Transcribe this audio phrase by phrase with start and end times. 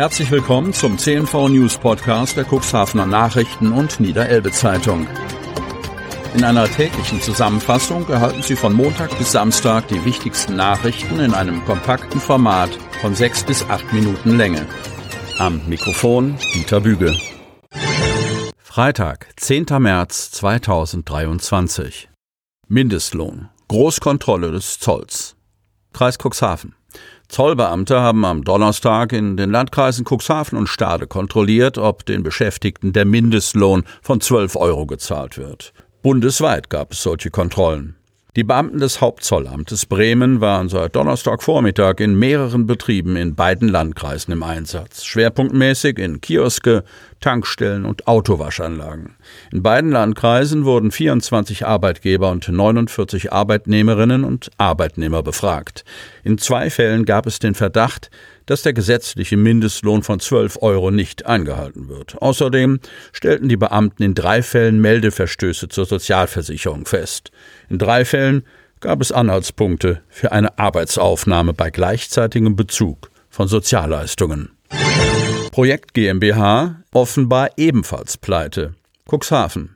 [0.00, 5.06] Herzlich willkommen zum CNV News Podcast der Cuxhavener Nachrichten und Niederelbe Zeitung.
[6.34, 11.62] In einer täglichen Zusammenfassung erhalten Sie von Montag bis Samstag die wichtigsten Nachrichten in einem
[11.66, 12.70] kompakten Format
[13.02, 14.66] von sechs bis acht Minuten Länge.
[15.36, 17.14] Am Mikrofon Dieter Büge.
[18.56, 19.66] Freitag, 10.
[19.80, 22.08] März 2023.
[22.68, 23.50] Mindestlohn.
[23.68, 25.36] Großkontrolle des Zolls.
[25.92, 26.74] Kreis Cuxhaven.
[27.30, 33.04] Zollbeamte haben am Donnerstag in den Landkreisen Cuxhaven und Stade kontrolliert, ob den Beschäftigten der
[33.04, 35.72] Mindestlohn von 12 Euro gezahlt wird.
[36.02, 37.94] Bundesweit gab es solche Kontrollen.
[38.34, 44.42] Die Beamten des Hauptzollamtes Bremen waren seit Donnerstagvormittag in mehreren Betrieben in beiden Landkreisen im
[44.42, 46.82] Einsatz, schwerpunktmäßig in Kioske,
[47.20, 49.16] Tankstellen und Autowaschanlagen.
[49.52, 55.84] In beiden Landkreisen wurden 24 Arbeitgeber und 49 Arbeitnehmerinnen und Arbeitnehmer befragt.
[56.24, 58.10] In zwei Fällen gab es den Verdacht,
[58.46, 62.20] dass der gesetzliche Mindestlohn von 12 Euro nicht eingehalten wird.
[62.20, 62.80] Außerdem
[63.12, 67.30] stellten die Beamten in drei Fällen Meldeverstöße zur Sozialversicherung fest.
[67.68, 68.44] In drei Fällen
[68.80, 74.50] gab es Anhaltspunkte für eine Arbeitsaufnahme bei gleichzeitigem Bezug von Sozialleistungen.
[75.50, 78.74] Projekt GmbH offenbar ebenfalls pleite.
[79.10, 79.74] Cuxhaven.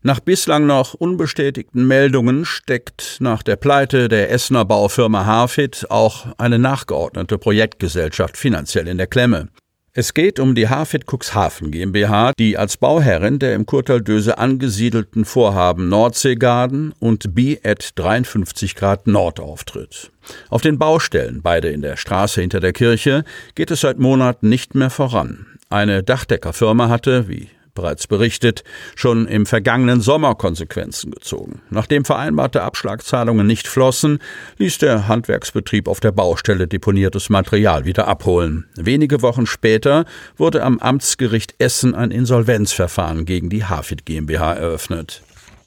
[0.00, 6.58] Nach bislang noch unbestätigten Meldungen steckt nach der Pleite der Essener Baufirma Hafit auch eine
[6.58, 9.48] nachgeordnete Projektgesellschaft finanziell in der Klemme.
[9.94, 15.90] Es geht um die Hafit Cuxhaven GmbH, die als Bauherrin der im Kurtal-Döse angesiedelten Vorhaben
[15.90, 20.10] Nordseegarden und B at 53 Grad Nord auftritt.
[20.48, 24.74] Auf den Baustellen, beide in der Straße hinter der Kirche, geht es seit Monaten nicht
[24.74, 25.46] mehr voran.
[25.68, 31.62] Eine Dachdeckerfirma hatte, wie bereits berichtet, schon im vergangenen Sommer Konsequenzen gezogen.
[31.70, 34.18] Nachdem vereinbarte Abschlagzahlungen nicht flossen,
[34.58, 38.66] ließ der Handwerksbetrieb auf der Baustelle deponiertes Material wieder abholen.
[38.76, 40.04] Wenige Wochen später
[40.36, 45.22] wurde am Amtsgericht Essen ein Insolvenzverfahren gegen die Hafid GmbH eröffnet.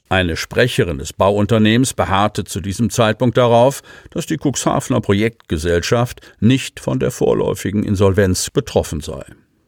[0.08, 7.00] Eine Sprecherin des Bauunternehmens beharrte zu diesem Zeitpunkt darauf, dass die Cuxhavener Projektgesellschaft nicht von
[7.00, 9.24] der vorläufigen Insolvenz betroffen sei.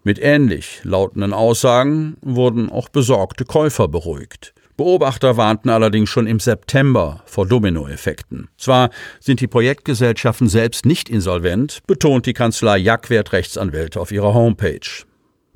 [0.09, 4.55] Mit ähnlich lautenden Aussagen wurden auch besorgte Käufer beruhigt.
[4.79, 8.49] Beobachter warnten allerdings schon im September vor Dominoeffekten.
[8.57, 8.89] Zwar
[9.21, 14.89] sind die Projektgesellschaften selbst nicht insolvent, betont die Kanzlei Jackwert Rechtsanwälte auf ihrer Homepage.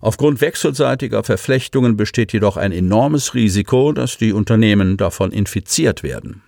[0.03, 6.43] Aufgrund wechselseitiger Verflechtungen besteht jedoch ein enormes Risiko, dass die Unternehmen davon infiziert werden.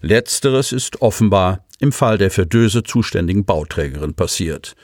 [0.00, 4.74] Letzteres ist offenbar im Fall der für Döse zuständigen Bauträgerin passiert.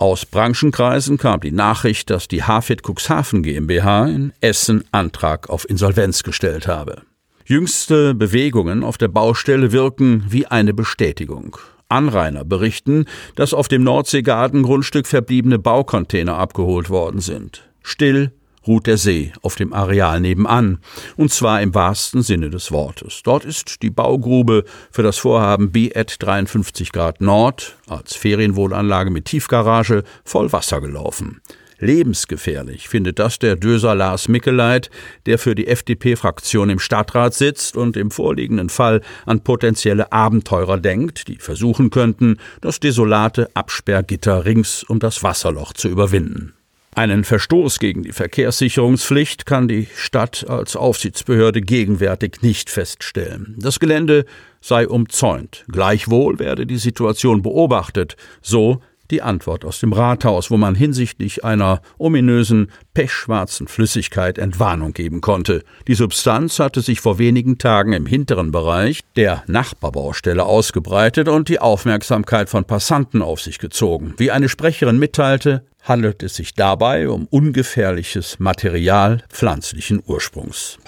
[0.00, 6.22] Aus Branchenkreisen kam die Nachricht, dass die Hafid Cuxhaven GmbH in Essen Antrag auf Insolvenz
[6.22, 7.02] gestellt habe.
[7.44, 11.58] Jüngste Bewegungen auf der Baustelle wirken wie eine Bestätigung.
[11.90, 17.68] Anrainer berichten, dass auf dem Nordseegarten-Grundstück verbliebene Baucontainer abgeholt worden sind.
[17.82, 18.32] Still,
[18.66, 20.78] ruht der See auf dem Areal nebenan,
[21.16, 23.22] und zwar im wahrsten Sinne des Wortes.
[23.22, 30.04] Dort ist die Baugrube für das Vorhaben BED 53 Grad Nord als Ferienwohnanlage mit Tiefgarage
[30.24, 31.40] voll Wasser gelaufen.
[31.80, 34.90] Lebensgefährlich findet das der Döser Lars Mickeleit,
[35.24, 41.28] der für die FDP-Fraktion im Stadtrat sitzt und im vorliegenden Fall an potenzielle Abenteurer denkt,
[41.28, 46.52] die versuchen könnten, das desolate Absperrgitter rings um das Wasserloch zu überwinden.
[46.92, 53.54] Einen Verstoß gegen die Verkehrssicherungspflicht kann die Stadt als Aufsichtsbehörde gegenwärtig nicht feststellen.
[53.58, 54.24] Das Gelände
[54.60, 55.64] sei umzäunt.
[55.68, 61.82] Gleichwohl werde die Situation beobachtet, so die Antwort aus dem Rathaus, wo man hinsichtlich einer
[61.98, 65.62] ominösen, pechschwarzen Flüssigkeit Entwarnung geben konnte.
[65.86, 71.58] Die Substanz hatte sich vor wenigen Tagen im hinteren Bereich der Nachbarbaustelle ausgebreitet und die
[71.58, 74.14] Aufmerksamkeit von Passanten auf sich gezogen.
[74.16, 80.78] Wie eine Sprecherin mitteilte, handelt es sich dabei um ungefährliches Material pflanzlichen Ursprungs.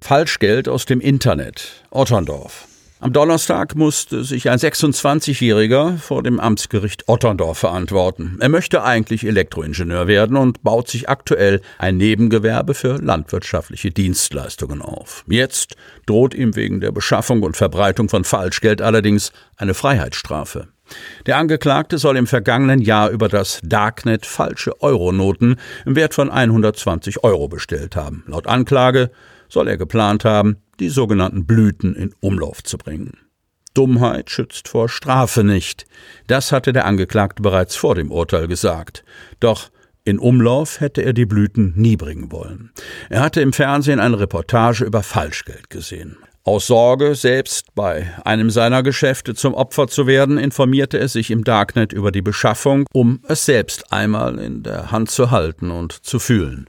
[0.00, 1.84] Falschgeld aus dem Internet.
[1.90, 2.68] Otterndorf.
[3.04, 8.38] Am Donnerstag musste sich ein 26-Jähriger vor dem Amtsgericht Otterndorf verantworten.
[8.40, 15.22] Er möchte eigentlich Elektroingenieur werden und baut sich aktuell ein Nebengewerbe für landwirtschaftliche Dienstleistungen auf.
[15.28, 20.68] Jetzt droht ihm wegen der Beschaffung und Verbreitung von Falschgeld allerdings eine Freiheitsstrafe.
[21.26, 27.22] Der Angeklagte soll im vergangenen Jahr über das Darknet falsche Euronoten im Wert von 120
[27.22, 28.24] Euro bestellt haben.
[28.28, 29.10] Laut Anklage
[29.50, 33.18] soll er geplant haben, die sogenannten Blüten in Umlauf zu bringen.
[33.74, 35.84] Dummheit schützt vor Strafe nicht.
[36.28, 39.04] Das hatte der Angeklagte bereits vor dem Urteil gesagt.
[39.40, 39.70] Doch
[40.04, 42.70] in Umlauf hätte er die Blüten nie bringen wollen.
[43.10, 46.16] Er hatte im Fernsehen eine Reportage über Falschgeld gesehen.
[46.46, 51.42] Aus Sorge, selbst bei einem seiner Geschäfte zum Opfer zu werden, informierte er sich im
[51.42, 56.18] Darknet über die Beschaffung, um es selbst einmal in der Hand zu halten und zu
[56.18, 56.68] fühlen.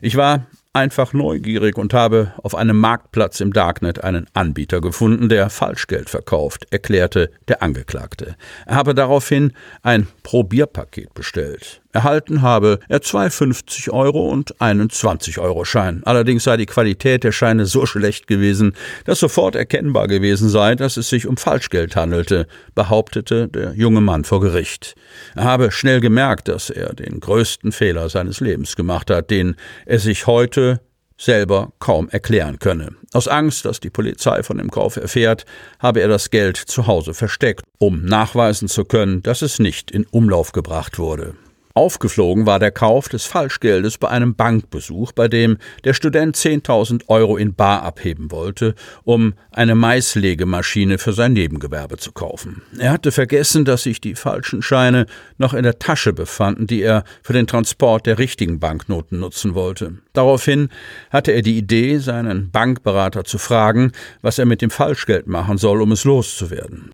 [0.00, 5.50] Ich war einfach neugierig und habe auf einem Marktplatz im Darknet einen Anbieter gefunden, der
[5.50, 8.36] Falschgeld verkauft, erklärte der Angeklagte.
[8.66, 9.52] Er habe daraufhin
[9.82, 11.82] ein Probierpaket bestellt.
[11.92, 16.02] Erhalten habe er zwei 50 Euro und einen 20-Euro-Schein.
[16.04, 18.74] Allerdings sei die Qualität der Scheine so schlecht gewesen,
[19.04, 24.24] dass sofort erkennbar gewesen sei, dass es sich um Falschgeld handelte, behauptete der junge Mann
[24.24, 24.94] vor Gericht.
[25.34, 29.98] Er habe schnell gemerkt, dass er den größten Fehler seines Lebens gemacht hat, den er
[29.98, 30.80] sich heute
[31.18, 32.92] selber kaum erklären könne.
[33.12, 35.44] Aus Angst, dass die Polizei von dem Kauf erfährt,
[35.78, 40.04] habe er das Geld zu Hause versteckt, um nachweisen zu können, dass es nicht in
[40.10, 41.34] Umlauf gebracht wurde.
[41.74, 47.36] Aufgeflogen war der Kauf des Falschgeldes bei einem Bankbesuch, bei dem der Student 10.000 Euro
[47.36, 48.74] in Bar abheben wollte,
[49.04, 52.62] um eine Maislegemaschine für sein Nebengewerbe zu kaufen.
[52.78, 55.06] Er hatte vergessen, dass sich die falschen Scheine
[55.38, 59.98] noch in der Tasche befanden, die er für den Transport der richtigen Banknoten nutzen wollte.
[60.12, 60.68] Daraufhin
[61.10, 65.80] hatte er die Idee, seinen Bankberater zu fragen, was er mit dem Falschgeld machen soll,
[65.80, 66.90] um es loszuwerden.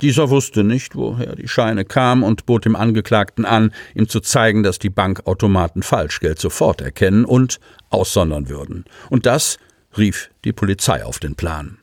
[0.00, 4.62] Dieser wusste nicht, woher die Scheine kamen und bot dem Angeklagten an, ihm zu zeigen,
[4.62, 7.60] dass die Bankautomaten Falschgeld sofort erkennen und
[7.90, 8.84] aussondern würden.
[9.10, 9.58] Und das
[9.98, 11.78] rief die Polizei auf den Plan.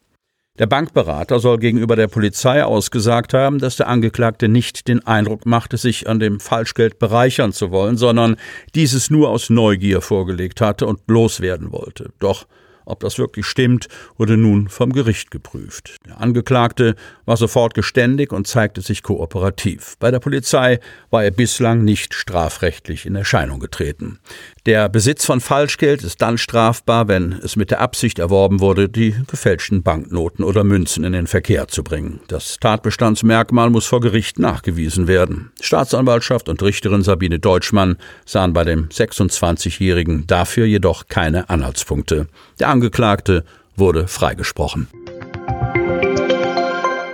[0.57, 5.77] Der Bankberater soll gegenüber der Polizei ausgesagt haben, dass der Angeklagte nicht den Eindruck machte,
[5.77, 8.37] sich an dem Falschgeld bereichern zu wollen, sondern
[8.73, 12.11] dieses nur aus Neugier vorgelegt hatte und loswerden wollte.
[12.17, 12.47] Doch
[12.87, 13.87] ob das wirklich stimmt,
[14.17, 15.97] wurde nun vom Gericht geprüft.
[16.05, 16.95] Der Angeklagte
[17.25, 19.95] war sofort geständig und zeigte sich kooperativ.
[19.99, 20.79] Bei der Polizei
[21.09, 24.19] war er bislang nicht strafrechtlich in Erscheinung getreten.
[24.65, 29.15] Der Besitz von Falschgeld ist dann strafbar, wenn es mit der Absicht erworben wurde, die
[29.27, 32.21] gefälschten Banknoten oder Münzen in den Verkehr zu bringen.
[32.27, 35.51] Das Tatbestandsmerkmal muss vor Gericht nachgewiesen werden.
[35.61, 42.27] Staatsanwaltschaft und Richterin Sabine Deutschmann sahen bei dem 26-Jährigen dafür jedoch keine Anhaltspunkte.
[42.59, 43.43] Der Angeklagte
[43.75, 44.87] wurde freigesprochen.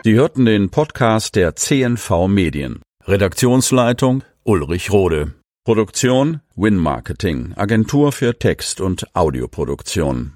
[0.03, 2.81] Sie hörten den Podcast der CNV Medien.
[3.05, 5.35] Redaktionsleitung Ulrich Rode.
[5.63, 10.31] Produktion Win Marketing, Agentur für Text- und Audioproduktion